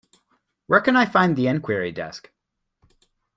Where 0.65 0.81
can 0.81 0.95
I 0.95 1.05
find 1.05 1.35
the 1.35 1.47
enquiry 1.47 1.91
desk? 1.91 2.31